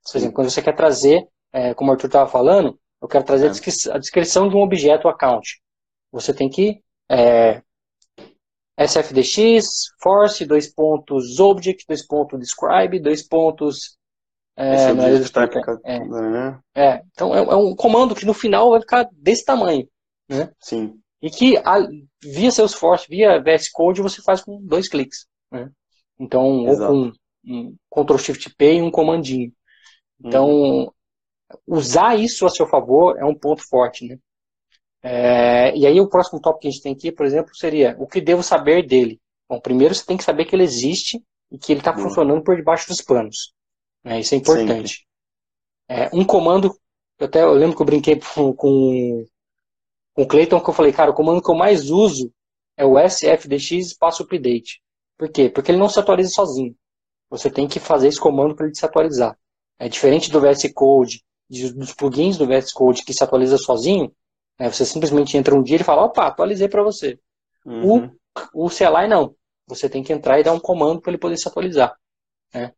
Por 0.05 0.17
exemplo, 0.17 0.35
quando 0.35 0.51
você 0.51 0.63
quer 0.63 0.75
trazer, 0.75 1.27
é, 1.53 1.75
como 1.75 1.91
o 1.91 1.95
Arthur 1.95 2.07
estava 2.07 2.31
falando, 2.31 2.79
eu 3.01 3.09
quero 3.09 3.25
trazer 3.25 3.47
é. 3.47 3.93
a 3.93 3.99
descrição 3.99 4.49
de 4.49 4.57
um 4.57 4.61
objeto 4.61 5.09
account. 5.09 5.61
Você 6.13 6.35
tem 6.35 6.49
que 6.49 6.83
é, 7.09 7.63
sfdx, 8.79 9.93
force, 10.01 10.45
dois 10.45 10.73
pontos 10.73 11.39
object, 11.39 11.85
dois 11.87 12.07
pontos 12.07 12.39
describe, 12.39 12.99
dois 12.99 13.27
pontos 13.27 13.99
é, 14.57 14.75
é, 14.75 14.91
é, 15.87 15.97
é, 16.75 16.93
é, 16.95 17.03
então 17.13 17.35
é, 17.35 17.39
é, 17.39 17.57
um 17.57 17.75
comando 17.75 18.15
que 18.15 18.27
no 18.27 18.35
final 18.35 18.71
vai 18.71 18.81
ficar 18.81 19.09
desse 19.13 19.45
tamanho. 19.45 19.89
né? 20.29 20.51
Sim. 20.61 21.01
E 21.23 21.31
que 21.31 21.57
a, 21.59 21.79
via 22.23 22.51
Salesforce, 22.51 23.07
via 23.09 23.41
VS 23.41 23.71
Code, 23.71 24.03
você 24.03 24.21
faz 24.23 24.43
com 24.43 24.61
dois 24.63 24.89
cliques, 24.89 25.27
né? 25.51 25.71
Então, 26.19 26.69
Exato. 26.69 26.93
ou 26.93 27.13
com 27.13 27.13
um 27.47 27.77
Ctrl 27.91 28.19
Shift 28.19 28.55
P 28.55 28.75
e 28.75 28.83
um 28.83 28.91
comandinho. 28.91 29.51
Então, 30.23 30.49
uhum. 30.49 30.91
usar 31.67 32.19
isso 32.19 32.47
a 32.47 32.51
seu 32.51 32.67
favor 32.67 33.19
é 33.19 33.25
um 33.25 33.35
ponto 33.35 33.67
forte, 33.69 34.07
né? 34.07 34.19
É, 35.03 35.75
e 35.77 35.87
aí 35.87 36.01
o 36.01 36.09
próximo 36.09 36.41
tópico 36.41 36.63
que 36.63 36.69
a 36.69 36.71
gente 36.71 36.83
tem 36.83 36.93
aqui, 36.93 37.11
por 37.11 37.25
exemplo, 37.25 37.55
seria 37.55 37.97
o 37.99 38.07
que 38.07 38.21
devo 38.21 38.43
saber 38.43 38.87
dele. 38.87 39.19
Bom, 39.49 39.59
primeiro 39.59 39.95
você 39.95 40.05
tem 40.05 40.17
que 40.17 40.25
saber 40.25 40.45
que 40.45 40.55
ele 40.55 40.63
existe 40.63 41.23
e 41.51 41.59
que 41.59 41.73
ele 41.73 41.81
está 41.81 41.97
uhum. 41.97 42.03
funcionando 42.03 42.43
por 42.45 42.55
debaixo 42.55 42.89
dos 42.89 43.01
panos. 43.01 43.53
Né? 44.05 44.21
Isso 44.21 44.35
é 44.35 44.39
importante. 44.39 45.07
É, 45.89 46.09
um 46.13 46.25
comando, 46.25 46.73
eu 47.19 47.27
até 47.27 47.43
eu 47.43 47.53
lembro 47.53 47.75
que 47.75 47.83
eu 47.83 47.87
brinquei 47.87 48.21
com, 48.35 48.53
com, 48.53 49.25
com 50.15 50.23
o 50.23 50.27
Clayton, 50.27 50.61
que 50.61 50.71
eu 50.71 50.75
falei, 50.75 50.93
cara, 50.93 51.11
o 51.11 51.15
comando 51.15 51.43
que 51.43 51.51
eu 51.51 51.57
mais 51.57 51.91
uso 51.91 52.31
é 52.77 52.85
o 52.85 52.99
sfdx 52.99 53.87
espaço 53.87 54.23
update. 54.23 54.81
Por 55.19 55.31
quê? 55.31 55.51
Porque 55.51 55.71
ele 55.71 55.79
não 55.79 55.89
se 55.89 55.99
atualiza 55.99 56.31
sozinho. 56.31 56.75
Você 57.29 57.51
tem 57.51 57.69
que 57.69 57.79
fazer 57.79 58.09
esse 58.09 58.21
comando 58.21 58.55
para 58.55 58.67
ele 58.67 58.75
se 58.75 58.85
atualizar. 58.85 59.37
É 59.81 59.89
diferente 59.89 60.31
do 60.31 60.41
VS 60.43 60.71
Code, 60.75 61.25
dos 61.49 61.95
plugins 61.95 62.37
do 62.37 62.47
VS 62.47 62.71
Code 62.71 63.03
que 63.03 63.15
se 63.15 63.25
atualiza 63.25 63.57
sozinho, 63.57 64.15
né? 64.59 64.71
você 64.71 64.85
simplesmente 64.85 65.39
entra 65.39 65.55
um 65.55 65.63
dia 65.63 65.77
e 65.77 65.83
fala, 65.83 66.05
opa, 66.05 66.27
atualizei 66.27 66.69
para 66.69 66.83
você. 66.83 67.19
Uhum. 67.65 68.13
O, 68.53 68.67
o 68.67 68.69
CLI 68.69 69.09
não. 69.09 69.35
Você 69.67 69.89
tem 69.89 70.03
que 70.03 70.13
entrar 70.13 70.39
e 70.39 70.43
dar 70.43 70.53
um 70.53 70.61
comando 70.61 71.01
para 71.01 71.11
ele 71.11 71.19
poder 71.19 71.39
se 71.39 71.49
atualizar. 71.49 71.97
Né? 72.53 72.75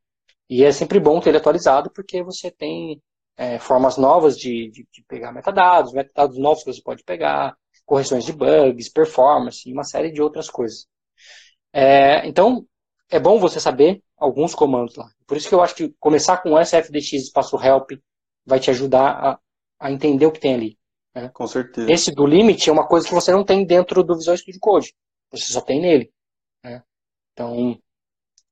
E 0.49 0.63
é 0.63 0.71
sempre 0.71 1.01
bom 1.01 1.19
ter 1.19 1.31
ele 1.31 1.39
atualizado 1.39 1.91
porque 1.91 2.23
você 2.23 2.53
tem 2.53 3.03
é, 3.37 3.59
formas 3.59 3.97
novas 3.97 4.39
de, 4.39 4.71
de, 4.71 4.87
de, 4.93 5.05
pegar 5.09 5.33
metadados, 5.33 5.93
metadados 5.93 6.39
novos 6.39 6.63
que 6.63 6.73
você 6.73 6.83
pode 6.83 7.03
pegar, 7.03 7.57
correções 7.85 8.25
de 8.25 8.33
bugs, 8.33 8.89
performance 8.89 9.69
e 9.69 9.73
uma 9.73 9.83
série 9.83 10.13
de 10.13 10.23
outras 10.23 10.49
coisas. 10.49 10.87
É, 11.73 12.25
então, 12.29 12.65
é 13.13 13.21
bom 13.21 13.39
você 13.39 13.61
saber 13.61 14.03
alguns 14.17 14.55
comandos 14.55 14.97
lá. 14.97 15.11
Por 15.27 15.37
isso 15.37 15.47
que 15.47 15.55
eu 15.55 15.63
acho 15.63 15.75
que 15.75 15.95
começar 16.01 16.39
com 16.39 16.59
sfdx 16.59 17.13
espaço 17.13 17.63
help 17.63 17.91
vai 18.45 18.59
te 18.59 18.71
ajudar 18.71 19.11
a, 19.11 19.39
a 19.79 19.93
entender 19.93 20.25
o 20.25 20.33
que 20.33 20.41
tem 20.41 20.55
ali. 20.55 20.79
Né? 21.15 21.29
Com 21.29 21.47
certeza. 21.47 21.93
Esse 21.93 22.11
do 22.11 22.27
limit 22.27 22.69
é 22.69 22.73
uma 22.73 22.89
coisa 22.89 23.07
que 23.07 23.15
você 23.15 23.31
não 23.31 23.45
tem 23.45 23.67
dentro 23.67 24.03
do 24.03 24.17
Visual 24.17 24.37
Studio 24.37 24.59
Code. 24.59 24.95
Você 25.31 25.53
só 25.53 25.61
tem 25.61 25.81
nele. 25.81 26.11
Né? 26.65 26.83
Então, 27.35 27.79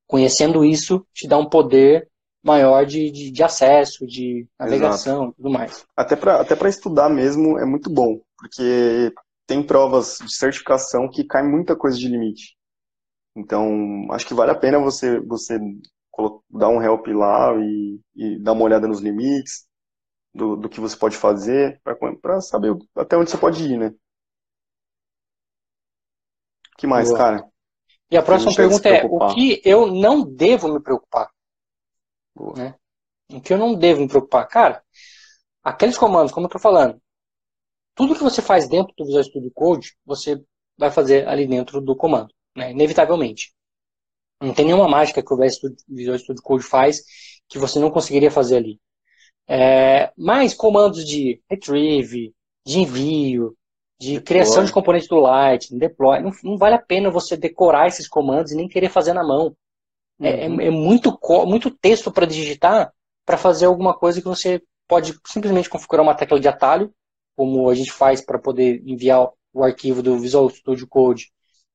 conhecendo 0.07 0.63
isso, 0.63 1.07
te 1.15 1.27
dá 1.27 1.39
um 1.39 1.49
poder 1.49 2.11
maior 2.43 2.85
de, 2.85 3.11
de, 3.11 3.31
de 3.31 3.43
acesso, 3.43 4.07
de 4.07 4.47
navegação 4.59 5.31
e 5.31 5.35
tudo 5.37 5.51
mais. 5.51 5.87
Até 5.97 6.17
para 6.17 6.41
até 6.41 6.69
estudar 6.69 7.09
mesmo 7.09 7.59
é 7.59 7.65
muito 7.65 7.91
bom, 7.91 8.21
porque 8.37 9.13
tem 9.47 9.63
provas 9.63 10.19
de 10.23 10.35
certificação 10.35 11.09
que 11.09 11.25
cai 11.25 11.43
muita 11.43 11.75
coisa 11.75 11.99
de 11.99 12.09
limite. 12.09 12.60
Então, 13.35 14.07
acho 14.11 14.27
que 14.27 14.35
vale 14.35 14.51
a 14.51 14.59
pena 14.59 14.79
você, 14.79 15.21
você 15.21 15.59
dar 16.51 16.69
um 16.69 16.83
help 16.83 17.07
lá 17.09 17.55
e, 17.57 18.01
e 18.15 18.39
dar 18.39 18.53
uma 18.53 18.65
olhada 18.65 18.87
nos 18.87 19.01
limites 19.01 19.67
do, 20.35 20.57
do 20.57 20.69
que 20.69 20.81
você 20.81 20.97
pode 20.97 21.17
fazer 21.17 21.81
para 22.21 22.41
saber 22.41 22.77
até 22.97 23.17
onde 23.17 23.31
você 23.31 23.39
pode 23.39 23.63
ir, 23.63 23.79
né? 23.79 23.89
O 26.75 26.77
que 26.79 26.87
mais, 26.87 27.09
Boa. 27.09 27.19
cara? 27.19 27.51
E 28.11 28.17
a 28.17 28.23
próxima 28.23 28.53
a 28.53 28.57
pergunta 28.57 28.89
é: 28.89 29.05
o 29.05 29.35
que 29.35 29.63
eu 29.65 29.87
não 29.87 30.23
devo 30.23 30.73
me 30.73 30.81
preocupar? 30.81 31.31
Né? 32.57 32.75
O 33.31 33.41
que 33.41 33.53
eu 33.53 33.59
não 33.59 33.75
devo 33.75 34.01
me 34.01 34.09
preocupar? 34.09 34.49
Cara, 34.49 34.83
aqueles 35.63 35.97
comandos, 35.97 36.33
como 36.33 36.47
eu 36.47 36.49
estou 36.49 36.61
falando, 36.61 37.01
tudo 37.95 38.15
que 38.15 38.23
você 38.23 38.43
faz 38.43 38.69
dentro 38.69 38.93
do 38.97 39.05
Visual 39.05 39.23
Studio 39.23 39.53
Code, 39.55 39.97
você 40.05 40.43
vai 40.77 40.91
fazer 40.91 41.29
ali 41.29 41.47
dentro 41.47 41.81
do 41.81 41.95
comando 41.95 42.35
né? 42.57 42.71
inevitavelmente. 42.73 43.53
Não 44.41 44.55
tem 44.55 44.65
nenhuma 44.65 44.89
mágica 44.89 45.23
que 45.23 45.35
o 45.35 45.39
Visual 45.89 46.19
Studio 46.19 46.43
Code 46.43 46.65
faz 46.65 47.03
que 47.49 47.59
você 47.59 47.79
não 47.79 47.91
conseguiria 47.91 48.31
fazer 48.31 48.57
ali. 48.57 48.81
É, 49.47 50.13
mas 50.17 50.55
comandos 50.55 51.05
de 51.05 51.43
retrieve, 51.51 52.33
de 52.65 52.79
envio, 52.79 53.57
de 53.99 54.15
deploy. 54.15 54.25
criação 54.25 54.65
de 54.65 54.73
componentes 54.73 55.09
do 55.09 55.19
Light, 55.19 55.77
deploy, 55.77 56.21
não, 56.21 56.31
não, 56.45 56.57
vale 56.57 56.77
a 56.77 56.83
pena 56.83 57.11
você 57.11 57.37
decorar 57.37 57.89
esses 57.89 58.09
comandos 58.09 58.53
e 58.53 58.57
nem 58.57 58.69
querer 58.69 58.89
fazer 58.89 59.13
na 59.13 59.25
mão. 59.25 59.55
É, 60.21 60.45
é 60.45 60.49
uhum. 60.49 60.61
É, 60.61 60.67
é, 60.67 60.71
muito, 60.71 61.19
muito 61.47 61.71
texto 61.71 62.13
para 62.13 62.27
digitar 62.27 62.93
para 63.27 63.37
fazer 63.37 63.67
alguma 63.67 63.93
coisa 63.93 64.21
que 64.21 64.29
você 64.29 64.63
pode 64.89 65.19
simplesmente 65.27 65.69
configurar 65.69 66.05
uma 66.05 66.15
tecla 66.15 66.41
de 66.41 66.49
atalho, 66.49 66.93
como 67.37 67.69
a 67.69 67.75
gente 67.75 67.93
faz 67.93 68.21
para 68.21 68.39
poder 68.39 68.83
enviar 68.85 69.29
o 69.53 69.65
arquivo 69.65 70.03
do 70.03 70.19
Visual 70.19 70.49
Studio 70.51 70.87
Code 70.87 71.31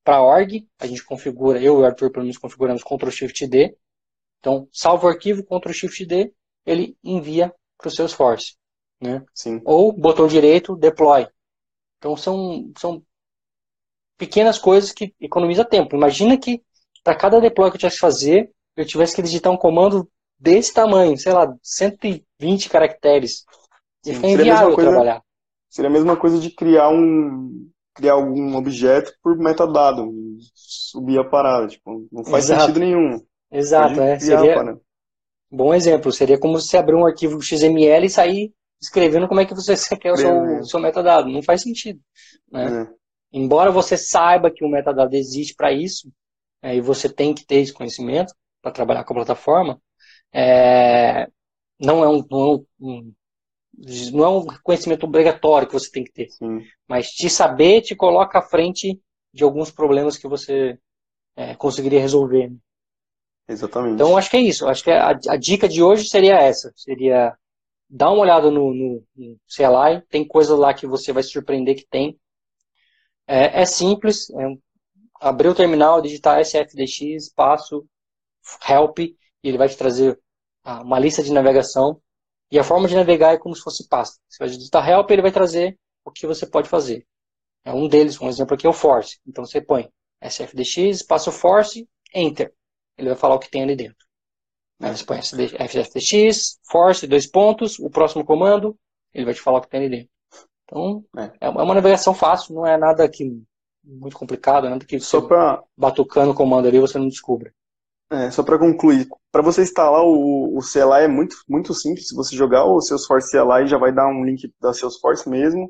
para 0.06 0.22
org, 0.22 0.64
a 0.78 0.86
gente 0.86 1.04
configura, 1.04 1.60
eu 1.60 1.80
e 1.80 1.82
o 1.82 1.84
Arthur 1.84 2.12
pelo 2.12 2.22
menos 2.22 2.38
configuramos 2.38 2.84
Ctrl 2.84 3.10
Shift 3.10 3.44
D. 3.48 3.76
Então, 4.38 4.68
salva 4.72 5.06
o 5.06 5.10
arquivo, 5.10 5.42
Ctrl 5.42 5.72
Shift 5.72 6.06
D, 6.06 6.32
ele 6.64 6.96
envia 7.02 7.52
para 7.76 7.88
o 7.88 7.90
Salesforce. 7.90 8.54
Né? 9.00 9.24
Sim. 9.34 9.60
Ou 9.64 9.92
botão 9.92 10.28
direito, 10.28 10.76
deploy. 10.76 11.26
Então 11.98 12.16
são, 12.16 12.70
são 12.78 13.02
pequenas 14.16 14.58
coisas 14.58 14.92
que 14.92 15.12
economiza 15.20 15.64
tempo. 15.64 15.96
Imagina 15.96 16.38
que 16.38 16.62
para 17.02 17.16
cada 17.16 17.40
deploy 17.40 17.68
que 17.70 17.74
eu 17.74 17.80
tivesse 17.80 17.96
que 17.96 18.00
fazer, 18.00 18.52
eu 18.76 18.86
tivesse 18.86 19.16
que 19.16 19.22
digitar 19.22 19.52
um 19.52 19.56
comando 19.56 20.08
desse 20.38 20.72
tamanho, 20.72 21.18
sei 21.18 21.32
lá, 21.32 21.52
120 21.60 22.68
caracteres. 22.68 23.44
E 24.04 24.14
ficar 24.14 24.28
inviável 24.28 24.72
coisa, 24.72 24.90
trabalhar. 24.90 25.22
Seria 25.68 25.90
a 25.90 25.92
mesma 25.92 26.16
coisa 26.16 26.38
de 26.38 26.50
criar 26.50 26.90
um, 26.90 27.68
criar 27.96 28.12
algum 28.12 28.54
objeto 28.56 29.12
por 29.22 29.36
metadado, 29.36 30.12
subir 30.54 31.18
a 31.18 31.24
parada, 31.24 31.66
tipo, 31.66 32.06
não 32.12 32.24
faz 32.24 32.44
Exato. 32.44 32.60
sentido 32.60 32.80
nenhum. 32.80 33.20
Exato, 33.50 34.00
é, 34.00 34.18
seria 34.18 34.78
bom 35.50 35.72
exemplo, 35.72 36.12
seria 36.12 36.38
como 36.38 36.60
se 36.60 36.76
abrir 36.76 36.94
um 36.94 37.06
arquivo 37.06 37.40
XML 37.40 38.06
e 38.06 38.10
sair 38.10 38.52
escrevendo 38.80 39.26
como 39.26 39.40
é 39.40 39.46
que 39.46 39.54
você 39.54 39.74
quer 39.96 40.12
o 40.12 40.16
seu, 40.16 40.64
seu 40.64 40.80
metadado, 40.80 41.28
não 41.28 41.42
faz 41.42 41.62
sentido, 41.62 42.00
né? 42.52 42.82
É. 42.82 42.96
Embora 43.32 43.70
você 43.70 43.96
saiba 43.96 44.50
que 44.50 44.64
o 44.64 44.68
metadado 44.68 45.14
existe 45.14 45.54
para 45.54 45.72
isso, 45.72 46.10
é, 46.62 46.76
e 46.76 46.80
você 46.80 47.08
tem 47.08 47.34
que 47.34 47.44
ter 47.44 47.56
esse 47.56 47.72
conhecimento 47.72 48.34
para 48.62 48.72
trabalhar 48.72 49.04
com 49.04 49.12
a 49.14 49.16
plataforma, 49.16 49.80
é, 50.32 51.28
não 51.78 52.04
é 52.04 52.08
um, 52.08 52.24
não 52.30 52.40
é 52.40 52.58
um 52.80 53.12
não 54.12 54.24
é 54.24 54.28
um 54.28 54.46
conhecimento 54.62 55.04
obrigatório 55.04 55.68
que 55.68 55.74
você 55.74 55.90
tem 55.90 56.04
que 56.04 56.12
ter. 56.12 56.30
Sim. 56.30 56.62
Mas 56.88 57.10
te 57.10 57.28
saber 57.28 57.82
te 57.82 57.94
coloca 57.94 58.38
à 58.38 58.42
frente 58.42 59.00
de 59.32 59.44
alguns 59.44 59.70
problemas 59.70 60.16
que 60.16 60.26
você 60.26 60.78
é, 61.36 61.54
conseguiria 61.54 62.00
resolver. 62.00 62.52
Exatamente. 63.48 63.94
Então 63.94 64.16
acho 64.16 64.30
que 64.30 64.36
é 64.36 64.40
isso. 64.40 64.66
Acho 64.66 64.82
que 64.82 64.90
a, 64.90 65.10
a 65.10 65.36
dica 65.36 65.68
de 65.68 65.82
hoje 65.82 66.08
seria 66.08 66.36
essa. 66.36 66.72
Seria 66.74 67.36
dar 67.88 68.10
uma 68.10 68.22
olhada 68.22 68.50
no, 68.50 68.72
no, 68.72 69.04
no 69.14 69.38
CLI. 69.54 70.02
Tem 70.08 70.26
coisa 70.26 70.56
lá 70.56 70.72
que 70.72 70.86
você 70.86 71.12
vai 71.12 71.22
se 71.22 71.30
surpreender 71.30 71.76
que 71.76 71.86
tem. 71.88 72.18
É, 73.26 73.62
é 73.62 73.66
simples. 73.66 74.30
É, 74.30 74.56
abrir 75.20 75.48
o 75.48 75.54
terminal, 75.54 76.00
digitar 76.00 76.40
sfdx, 76.40 77.00
espaço, 77.00 77.86
help, 78.68 78.98
e 78.98 79.16
ele 79.42 79.58
vai 79.58 79.68
te 79.68 79.76
trazer 79.76 80.18
uma 80.64 80.98
lista 80.98 81.22
de 81.22 81.32
navegação 81.32 82.00
e 82.50 82.58
a 82.58 82.64
forma 82.64 82.88
de 82.88 82.94
navegar 82.94 83.34
é 83.34 83.38
como 83.38 83.54
se 83.54 83.62
fosse 83.62 83.88
pasta. 83.88 84.18
Você 84.28 84.38
vai 84.38 84.48
digitar 84.48 84.88
help, 84.88 85.10
ele 85.10 85.22
vai 85.22 85.32
trazer 85.32 85.78
o 86.04 86.10
que 86.10 86.26
você 86.26 86.46
pode 86.46 86.68
fazer. 86.68 87.06
É 87.64 87.72
um 87.72 87.88
deles, 87.88 88.20
um 88.20 88.28
exemplo 88.28 88.54
aqui 88.54 88.66
é 88.66 88.70
o 88.70 88.72
force. 88.72 89.18
Então 89.26 89.44
você 89.44 89.60
põe 89.60 89.88
sfdx, 90.22 90.96
espaço 90.96 91.32
force, 91.32 91.88
enter. 92.14 92.52
Ele 92.96 93.08
vai 93.08 93.18
falar 93.18 93.34
o 93.34 93.38
que 93.38 93.50
tem 93.50 93.62
ali 93.62 93.74
dentro. 93.74 94.06
Aí 94.80 94.96
você 94.96 95.04
põe 95.04 95.20
fdx, 95.22 96.58
force, 96.70 97.06
dois 97.06 97.26
pontos, 97.26 97.78
o 97.78 97.90
próximo 97.90 98.24
comando, 98.24 98.76
ele 99.12 99.24
vai 99.24 99.34
te 99.34 99.40
falar 99.40 99.58
o 99.58 99.62
que 99.62 99.68
tem 99.68 99.80
ali 99.80 99.88
dentro. 99.90 100.10
Então, 100.64 101.04
é, 101.16 101.46
é 101.46 101.48
uma 101.48 101.74
navegação 101.74 102.12
fácil, 102.12 102.54
não 102.54 102.66
é 102.66 102.76
nada 102.76 103.08
que 103.08 103.42
muito 103.82 104.16
complicado, 104.16 104.68
nada 104.68 104.84
que 104.84 104.98
só 105.00 105.20
para 105.20 105.62
batucando 105.76 106.32
o 106.32 106.34
comando 106.34 106.66
ali 106.66 106.78
você 106.78 106.98
não 106.98 107.08
descubra. 107.08 107.52
É, 108.10 108.30
só 108.30 108.42
para 108.42 108.58
concluir, 108.58 109.08
para 109.32 109.42
você 109.42 109.62
instalar 109.62 110.02
o, 110.02 110.56
o 110.56 110.60
CLI 110.60 111.04
é 111.04 111.08
muito, 111.08 111.36
muito 111.48 111.74
simples. 111.74 112.08
Se 112.08 112.14
você 112.14 112.36
jogar 112.36 112.64
o 112.64 112.80
Salesforce 112.80 113.30
CLI, 113.30 113.66
já 113.66 113.78
vai 113.78 113.92
dar 113.92 114.06
um 114.06 114.24
link 114.24 114.52
da 114.60 114.72
Salesforce 114.72 115.28
mesmo. 115.28 115.68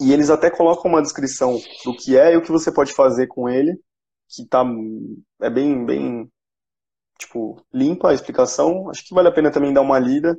E 0.00 0.12
eles 0.12 0.30
até 0.30 0.50
colocam 0.50 0.90
uma 0.90 1.02
descrição 1.02 1.58
do 1.84 1.94
que 1.96 2.16
é 2.18 2.32
e 2.32 2.36
o 2.36 2.42
que 2.42 2.50
você 2.50 2.72
pode 2.72 2.92
fazer 2.92 3.26
com 3.28 3.48
ele, 3.48 3.78
que 4.28 4.46
tá 4.46 4.64
é 5.42 5.50
bem, 5.50 5.84
bem 5.84 6.30
tipo 7.18 7.62
limpa 7.72 8.10
a 8.10 8.14
explicação. 8.14 8.88
Acho 8.90 9.06
que 9.06 9.14
vale 9.14 9.28
a 9.28 9.32
pena 9.32 9.52
também 9.52 9.72
dar 9.72 9.82
uma 9.82 9.98
lida. 9.98 10.36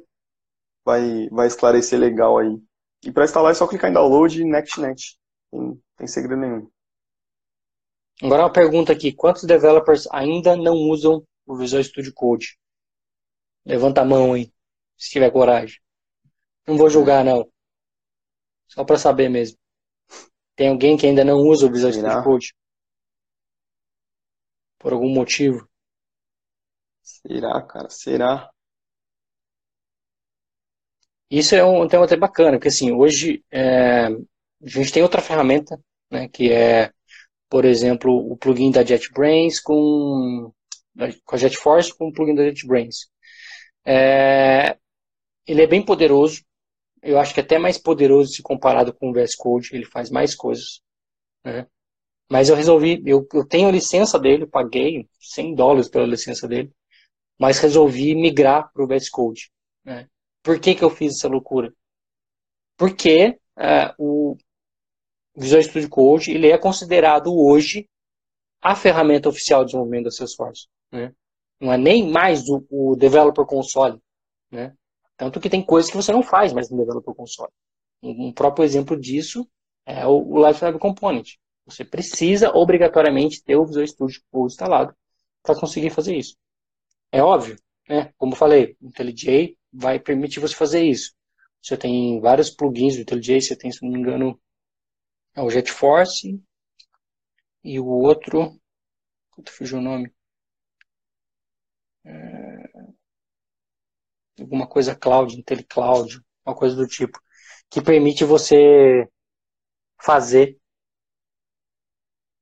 Vai, 0.83 1.29
vai 1.29 1.47
esclarecer 1.47 1.99
legal 1.99 2.39
aí. 2.39 2.59
E 3.03 3.11
para 3.11 3.25
instalar 3.25 3.51
é 3.51 3.55
só 3.55 3.67
clicar 3.67 3.89
em 3.89 3.93
download 3.93 4.41
e 4.41 4.45
next 4.45 4.79
Tem, 5.51 5.81
tem 5.97 6.07
segredo 6.07 6.41
nenhum. 6.41 6.67
Agora 8.21 8.43
uma 8.43 8.51
pergunta 8.51 8.91
aqui: 8.91 9.11
quantos 9.13 9.43
developers 9.43 10.07
ainda 10.11 10.55
não 10.55 10.73
usam 10.73 11.23
o 11.45 11.55
Visual 11.55 11.83
Studio 11.83 12.13
Code? 12.13 12.57
Levanta 13.65 14.01
a 14.01 14.05
mão 14.05 14.33
aí, 14.33 14.51
se 14.97 15.11
tiver 15.11 15.31
coragem. 15.31 15.79
Não 16.67 16.77
vou 16.77 16.89
julgar, 16.89 17.23
não. 17.23 17.51
Só 18.67 18.83
para 18.83 18.97
saber 18.97 19.29
mesmo. 19.29 19.57
Tem 20.55 20.69
alguém 20.69 20.97
que 20.97 21.05
ainda 21.05 21.23
não 21.23 21.37
usa 21.37 21.67
o 21.67 21.71
Visual 21.71 21.93
Studio 21.93 22.23
Code? 22.23 22.53
Por 24.79 24.93
algum 24.93 25.09
motivo? 25.13 25.69
Será, 27.01 27.61
cara? 27.61 27.89
Será? 27.89 28.51
Isso 31.29 31.55
é 31.55 31.63
um 31.63 31.87
tema 31.87 32.05
até 32.05 32.17
bacana, 32.17 32.57
porque 32.57 32.67
assim, 32.67 32.91
hoje 32.91 33.43
é, 33.49 34.05
a 34.07 34.11
gente 34.65 34.91
tem 34.91 35.01
outra 35.01 35.21
ferramenta, 35.21 35.79
né, 36.11 36.27
que 36.27 36.51
é, 36.51 36.91
por 37.51 37.65
exemplo, 37.65 38.31
o 38.31 38.37
plugin 38.37 38.71
da 38.71 38.81
JetBrains 38.81 39.59
com, 39.59 40.53
com 41.25 41.35
a 41.35 41.37
JetForce 41.37 41.93
com 41.93 42.07
o 42.07 42.13
plugin 42.13 42.33
da 42.33 42.45
JetBrains. 42.45 43.09
É, 43.85 44.77
ele 45.45 45.61
é 45.61 45.67
bem 45.67 45.83
poderoso, 45.83 46.45
eu 47.03 47.19
acho 47.19 47.33
que 47.33 47.41
é 47.41 47.43
até 47.43 47.59
mais 47.59 47.77
poderoso 47.77 48.31
se 48.31 48.41
comparado 48.41 48.93
com 48.93 49.09
o 49.09 49.13
VS 49.13 49.35
Code, 49.35 49.69
ele 49.73 49.83
faz 49.83 50.09
mais 50.09 50.33
coisas. 50.33 50.81
Né? 51.43 51.67
Mas 52.31 52.47
eu 52.47 52.55
resolvi, 52.55 53.03
eu, 53.05 53.27
eu 53.33 53.45
tenho 53.45 53.67
a 53.67 53.71
licença 53.71 54.17
dele, 54.17 54.47
paguei 54.47 55.09
100 55.19 55.53
dólares 55.53 55.89
pela 55.89 56.05
licença 56.05 56.47
dele, 56.47 56.71
mas 57.37 57.59
resolvi 57.59 58.15
migrar 58.15 58.71
para 58.71 58.81
o 58.81 58.87
VS 58.87 59.09
Code. 59.09 59.51
Né? 59.83 60.07
Por 60.41 60.57
que, 60.57 60.73
que 60.73 60.83
eu 60.85 60.89
fiz 60.89 61.17
essa 61.17 61.27
loucura? 61.27 61.73
Porque 62.77 63.37
é, 63.59 63.93
o 63.97 64.37
Visual 65.35 65.63
Studio 65.63 65.89
Code 65.89 66.31
ele 66.31 66.49
é 66.49 66.57
considerado 66.57 67.33
hoje 67.33 67.87
a 68.61 68.75
ferramenta 68.75 69.29
oficial 69.29 69.61
de 69.61 69.67
desenvolvimento 69.67 70.05
da 70.05 70.11
Salesforce. 70.11 70.67
Né? 70.91 71.13
Não 71.59 71.71
é 71.71 71.77
nem 71.77 72.09
mais 72.09 72.47
o, 72.47 72.65
o 72.69 72.95
Developer 72.95 73.45
Console. 73.45 73.99
Né? 74.51 74.73
Tanto 75.17 75.39
que 75.39 75.49
tem 75.49 75.63
coisas 75.63 75.89
que 75.89 75.97
você 75.97 76.11
não 76.11 76.23
faz 76.23 76.53
mais 76.53 76.69
no 76.69 76.77
Developer 76.77 77.13
Console. 77.13 77.51
Um, 78.03 78.33
próprio 78.33 78.65
exemplo 78.65 78.99
disso 78.99 79.47
é 79.85 80.05
o, 80.05 80.11
o 80.11 80.39
Web 80.41 80.79
Component. 80.79 81.35
Você 81.65 81.85
precisa 81.85 82.49
obrigatoriamente 82.55 83.43
ter 83.43 83.55
o 83.55 83.65
Visual 83.65 83.87
Studio 83.87 84.21
Code 84.31 84.53
instalado 84.53 84.95
para 85.43 85.59
conseguir 85.59 85.89
fazer 85.89 86.15
isso. 86.15 86.35
É 87.11 87.21
óbvio, 87.21 87.57
né? 87.87 88.11
Como 88.17 88.33
eu 88.33 88.37
falei, 88.37 88.75
o 88.81 88.87
IntelliJ 88.87 89.57
vai 89.71 89.99
permitir 89.99 90.39
você 90.39 90.55
fazer 90.55 90.83
isso. 90.83 91.13
Você 91.61 91.77
tem 91.77 92.19
vários 92.19 92.49
plugins 92.49 92.95
do 92.95 93.01
IntelliJ, 93.01 93.41
você 93.41 93.55
tem, 93.55 93.71
se 93.71 93.83
não 93.83 93.91
me 93.91 93.99
engano, 93.99 94.39
é 95.35 95.41
o 95.41 95.49
JetForce 95.49 96.41
e 97.63 97.79
o 97.79 97.85
outro, 97.85 98.59
puta, 99.31 99.51
fugiu 99.51 99.77
o 99.79 99.81
nome. 99.81 100.13
É, 102.03 102.11
alguma 104.39 104.67
coisa 104.67 104.95
cloud, 104.95 105.35
IntelliCloud, 105.37 106.21
uma 106.45 106.55
coisa 106.55 106.75
do 106.75 106.87
tipo, 106.87 107.19
que 107.69 107.81
permite 107.81 108.25
você 108.25 109.07
fazer 110.01 110.59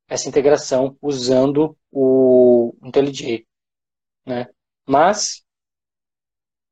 essa 0.07 0.27
integração 0.27 0.97
usando 1.01 1.77
o 1.91 2.75
IntelliJ, 2.83 3.45
né? 4.25 4.47
Mas 4.87 5.45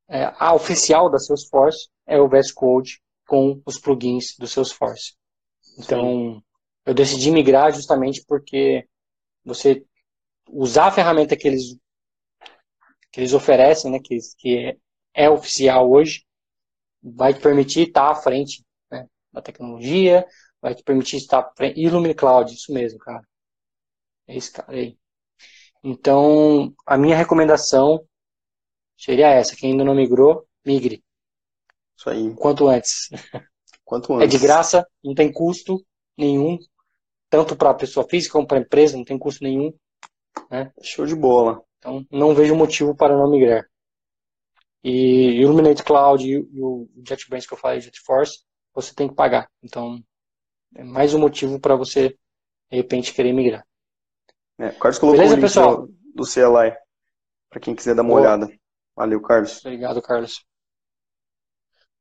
é, 0.07 0.33
a 0.39 0.55
oficial 0.55 1.09
da 1.09 1.19
Salesforce 1.19 1.89
é 2.05 2.19
o 2.19 2.27
VS 2.27 2.51
Code 2.51 3.01
com 3.27 3.61
os 3.65 3.77
plugins 3.79 4.35
do 4.39 4.47
Salesforce. 4.47 5.15
Então, 5.77 6.35
Sim. 6.35 6.43
eu 6.85 6.93
decidi 6.93 7.31
migrar 7.31 7.73
justamente 7.73 8.23
porque 8.27 8.87
você 9.43 9.85
usar 10.49 10.87
a 10.87 10.91
ferramenta 10.91 11.35
que 11.35 11.47
eles, 11.47 11.77
que 13.11 13.21
eles 13.21 13.33
oferecem, 13.33 13.91
né, 13.91 13.99
que, 14.03 14.17
que 14.37 14.57
é, 14.57 14.77
é 15.25 15.29
oficial 15.29 15.89
hoje, 15.89 16.25
vai 17.01 17.33
te 17.33 17.39
permitir 17.39 17.87
estar 17.87 18.09
à 18.09 18.15
frente 18.15 18.65
né, 18.91 19.07
da 19.31 19.41
tecnologia, 19.41 20.25
vai 20.61 20.73
te 20.75 20.83
permitir 20.83 21.17
estar 21.17 21.39
à 21.39 21.53
frente. 21.55 21.79
Illumine 21.79 22.15
Cloud, 22.15 22.53
isso 22.53 22.73
mesmo, 22.73 22.99
cara. 22.99 23.23
É 24.27 24.35
esse 24.35 24.51
cara 24.51 24.73
aí. 24.73 24.97
Então, 25.83 26.73
a 26.85 26.97
minha 26.97 27.15
recomendação 27.15 28.05
seria 28.97 29.29
essa. 29.29 29.55
Quem 29.55 29.71
ainda 29.71 29.83
não 29.83 29.95
migrou, 29.95 30.45
migre. 30.65 31.03
Isso 31.97 32.09
aí. 32.09 32.35
Quanto 32.35 32.67
antes. 32.67 33.09
Quanto 33.87 34.13
antes. 34.13 34.25
É 34.25 34.27
de 34.27 34.37
graça, 34.37 34.85
não 35.01 35.15
tem 35.15 35.31
custo 35.31 35.81
nenhum, 36.17 36.59
tanto 37.29 37.55
para 37.55 37.69
a 37.69 37.73
pessoa 37.73 38.05
física 38.05 38.33
como 38.33 38.45
para 38.45 38.57
a 38.57 38.61
empresa, 38.61 38.97
não 38.97 39.05
tem 39.05 39.17
custo 39.17 39.45
nenhum. 39.45 39.73
Né? 40.51 40.73
Show 40.83 41.05
de 41.05 41.15
bola. 41.15 41.63
Então, 41.77 42.05
não 42.11 42.35
vejo 42.35 42.53
motivo 42.53 42.93
para 42.93 43.15
não 43.15 43.31
migrar. 43.31 43.65
E 44.83 45.39
Illuminate 45.41 45.83
Cloud 45.83 46.21
e 46.21 46.37
o 46.61 46.89
JetBrains 46.97 47.47
que 47.47 47.53
eu 47.53 47.57
falei, 47.57 47.79
JetForce, 47.79 48.43
você 48.73 48.93
tem 48.93 49.07
que 49.07 49.15
pagar. 49.15 49.49
Então, 49.63 50.03
é 50.75 50.83
mais 50.83 51.13
um 51.13 51.19
motivo 51.19 51.57
para 51.57 51.77
você, 51.77 52.09
de 52.69 52.77
repente, 52.77 53.13
querer 53.13 53.31
migrar. 53.31 53.65
É, 54.59 54.67
o 54.67 54.79
Carlos 54.79 54.99
colocou 54.99 55.17
Beleza, 55.17 55.33
o 55.33 55.37
link 55.37 55.45
pessoal? 55.45 55.87
do 56.13 56.23
CLI, 56.25 56.77
para 57.49 57.61
quem 57.61 57.73
quiser 57.73 57.95
dar 57.95 58.01
uma 58.01 58.09
Boa. 58.09 58.19
olhada. 58.19 58.49
Valeu, 58.97 59.21
Carlos. 59.21 59.63
Obrigado, 59.63 60.01
Carlos. 60.01 60.45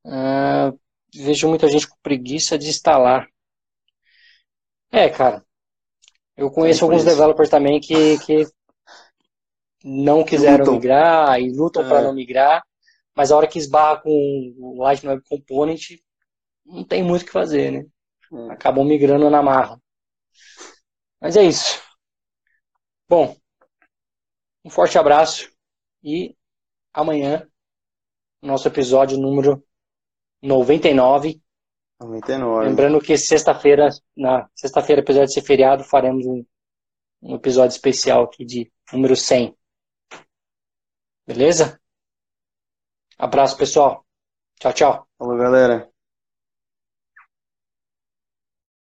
Uh, 0.05 0.77
vejo 1.23 1.47
muita 1.47 1.67
gente 1.67 1.87
com 1.87 1.97
preguiça 2.01 2.57
de 2.57 2.69
instalar. 2.69 3.27
É, 4.91 5.09
cara. 5.09 5.45
Eu 6.35 6.51
conheço 6.51 6.85
alguns 6.85 7.03
developers 7.03 7.49
também 7.49 7.79
que, 7.79 8.19
que 8.19 8.45
não 9.83 10.23
quiseram 10.23 10.59
lutam. 10.59 10.73
migrar 10.75 11.41
e 11.41 11.51
lutam 11.51 11.83
é. 11.83 11.89
para 11.89 12.01
não 12.03 12.13
migrar, 12.13 12.63
mas 13.15 13.31
a 13.31 13.37
hora 13.37 13.47
que 13.47 13.57
esbarra 13.57 14.01
com 14.01 14.53
o 14.57 14.83
Lightning 14.83 15.09
Web 15.09 15.23
Component, 15.27 15.97
não 16.63 16.83
tem 16.83 17.01
muito 17.01 17.23
o 17.23 17.25
que 17.25 17.31
fazer, 17.31 17.71
né? 17.71 17.85
É. 18.31 18.51
Acabam 18.51 18.85
migrando 18.85 19.29
na 19.29 19.41
marra. 19.41 19.81
Mas 21.19 21.35
é 21.35 21.43
isso. 21.43 21.81
Bom, 23.09 23.35
um 24.63 24.69
forte 24.69 24.97
abraço 24.99 25.49
e 26.03 26.35
amanhã, 26.93 27.47
nosso 28.41 28.67
episódio 28.67 29.17
número 29.17 29.66
99. 30.41 31.41
99. 31.99 32.65
Lembrando 32.65 32.99
que 32.99 33.17
sexta-feira, 33.17 33.89
na 34.15 34.47
sexta-feira, 34.55 35.01
apesar 35.01 35.25
de 35.25 35.33
ser 35.33 35.41
feriado, 35.41 35.83
faremos 35.83 36.25
um, 36.25 36.45
um 37.21 37.35
episódio 37.35 37.73
especial 37.73 38.23
aqui 38.23 38.45
de 38.45 38.71
número 38.93 39.15
100. 39.15 39.57
Beleza? 41.25 41.79
Abraço, 43.17 43.57
pessoal. 43.57 44.05
Tchau, 44.59 44.73
tchau. 44.73 45.07
Falou, 45.17 45.37
galera. 45.37 45.91